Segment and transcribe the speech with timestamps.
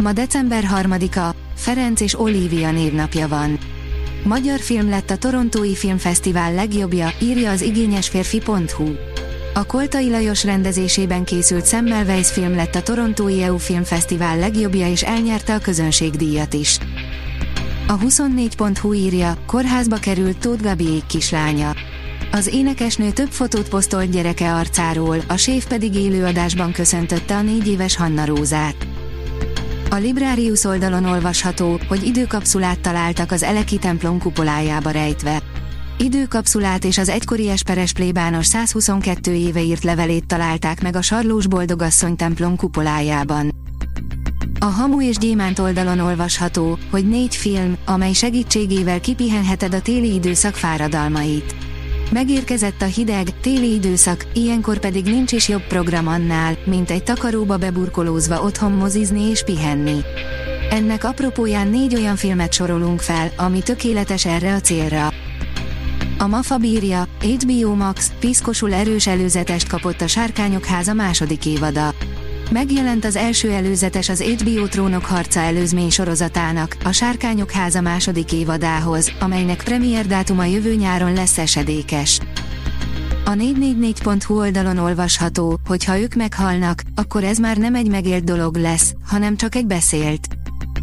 [0.00, 3.58] Ma december 3-a, Ferenc és Olivia névnapja van.
[4.24, 8.88] Magyar film lett a Torontói Filmfesztivál legjobbja, írja az igényesférfi.hu.
[9.54, 15.54] A Koltai Lajos rendezésében készült Semmelweis film lett a Torontói EU Filmfesztivál legjobbja és elnyerte
[15.54, 16.78] a közönségdíjat is.
[17.86, 21.74] A 24.hu írja, kórházba került Tóth Gabiék kislánya.
[22.32, 27.96] Az énekesnő több fotót posztolt gyereke arcáról, a séf pedig élőadásban köszöntötte a négy éves
[27.96, 28.89] Hanna Rózát.
[29.92, 35.42] A Librarius oldalon olvasható, hogy időkapszulát találtak az Eleki templom kupolájába rejtve.
[35.98, 42.16] Időkapszulát és az egykori esperes plébános 122 éve írt levelét találták meg a Sarlós Boldogasszony
[42.16, 43.54] templom kupolájában.
[44.58, 50.54] A Hamu és Gyémánt oldalon olvasható, hogy négy film, amely segítségével kipihenheted a téli időszak
[50.54, 51.54] fáradalmait.
[52.12, 57.56] Megérkezett a hideg, téli időszak, ilyenkor pedig nincs is jobb program annál, mint egy takaróba
[57.56, 60.00] beburkolózva otthon mozizni és pihenni.
[60.70, 65.12] Ennek apropóján négy olyan filmet sorolunk fel, ami tökéletes erre a célra.
[66.18, 71.94] A Mafa bírja, HBO Max, piszkosul erős előzetest kapott a Sárkányok háza második évada.
[72.50, 79.12] Megjelent az első előzetes az HBO Trónok harca előzmény sorozatának, a Sárkányok háza második évadához,
[79.20, 82.20] amelynek premier dátuma jövő nyáron lesz esedékes.
[83.24, 88.56] A 444.hu oldalon olvasható, hogy ha ők meghalnak, akkor ez már nem egy megélt dolog
[88.56, 90.26] lesz, hanem csak egy beszélt.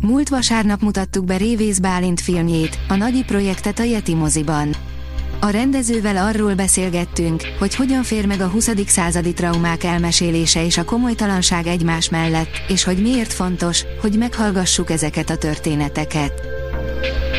[0.02, 4.76] Múlt vasárnap mutattuk be Révész Bálint filmjét, a Nagyi projektet a Yeti moziban.
[5.40, 8.70] A rendezővel arról beszélgettünk, hogy hogyan fér meg a 20.
[8.88, 15.30] századi traumák elmesélése és a komolytalanság egymás mellett, és hogy miért fontos, hogy meghallgassuk ezeket
[15.30, 16.42] a történeteket.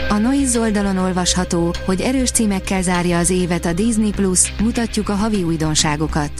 [0.09, 5.15] A Noise oldalon olvasható, hogy erős címekkel zárja az évet a Disney Plus, mutatjuk a
[5.15, 6.31] havi újdonságokat.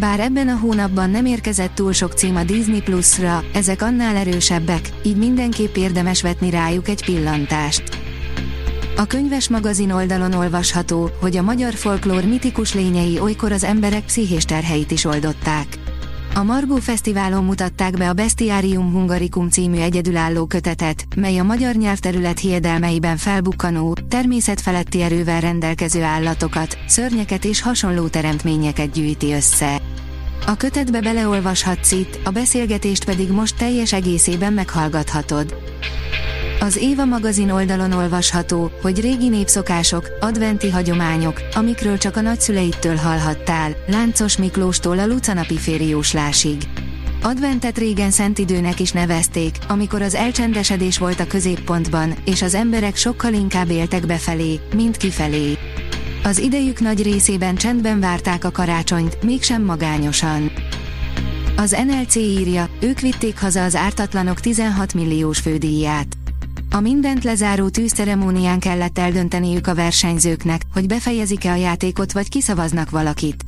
[0.00, 4.88] Bár ebben a hónapban nem érkezett túl sok cím a Disney Plus-ra, ezek annál erősebbek,
[5.02, 8.05] így mindenképp érdemes vetni rájuk egy pillantást.
[8.98, 14.44] A könyves magazin oldalon olvasható, hogy a magyar folklór mitikus lényei olykor az emberek pszichés
[14.44, 15.66] terheit is oldották.
[16.34, 22.38] A Margó Fesztiválon mutatták be a Bestiarium Hungaricum című egyedülálló kötetet, mely a magyar nyelvterület
[22.38, 29.80] hiedelmeiben felbukkanó, természetfeletti erővel rendelkező állatokat, szörnyeket és hasonló teremtményeket gyűjti össze.
[30.46, 35.54] A kötetbe beleolvashatsz itt, a beszélgetést pedig most teljes egészében meghallgathatod.
[36.60, 43.76] Az Éva magazin oldalon olvasható, hogy régi népszokások, adventi hagyományok, amikről csak a nagyszüleittől hallhattál,
[43.86, 46.56] Láncos Miklóstól a Lucanapi férióslásig.
[47.22, 53.32] Adventet régen szentidőnek is nevezték, amikor az elcsendesedés volt a középpontban, és az emberek sokkal
[53.32, 55.58] inkább éltek befelé, mint kifelé.
[56.24, 60.50] Az idejük nagy részében csendben várták a karácsonyt, mégsem magányosan.
[61.56, 66.06] Az NLC írja, ők vitték haza az ártatlanok 16 milliós fődíját.
[66.70, 73.42] A mindent lezáró tűzceremónián kellett eldönteniük a versenyzőknek, hogy befejezik-e a játékot vagy kiszavaznak valakit.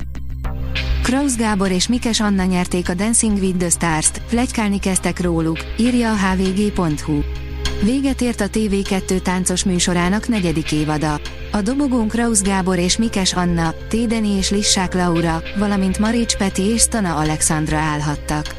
[1.03, 6.11] Kraus Gábor és Mikes Anna nyerték a Dancing with the Stars-t, plegykálni kezdtek róluk, írja
[6.11, 7.19] a hvg.hu.
[7.83, 11.19] Véget ért a TV2 táncos műsorának negyedik évada.
[11.51, 16.81] A dobogón Kraus Gábor és Mikes Anna, Tédeni és Lissák Laura, valamint Marics Peti és
[16.81, 18.58] Stana Alexandra állhattak.